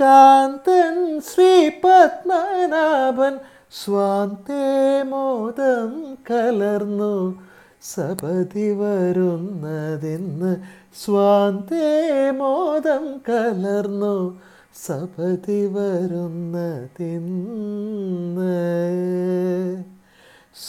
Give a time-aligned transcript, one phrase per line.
[0.00, 1.20] കാന്തൻ.
[1.20, 3.38] ശ്രീ പത്മനാഭൻ
[3.72, 7.42] സ്വാന്തേ മോദം കലർന്നു
[7.82, 10.56] സപതി വരുന്നതെന്ന്.
[11.04, 14.40] സ്വാന്തേ മോദം കലർന്നു
[14.86, 16.50] സപതി വരുന്നതെന്ന്.